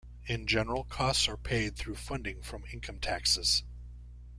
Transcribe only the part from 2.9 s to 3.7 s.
taxes.